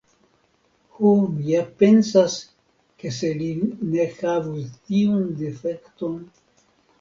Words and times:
Ho, 0.93 1.09
mi 1.33 1.43
ja 1.51 1.59
pensas, 1.83 2.37
ke 3.03 3.11
se 3.19 3.29
li 3.43 3.51
ne 3.91 4.07
havus 4.15 4.73
tiun 4.89 5.23
difekton. 5.45 6.19